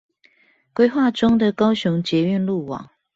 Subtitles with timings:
[0.73, 2.89] 規劃中的高雄捷運路網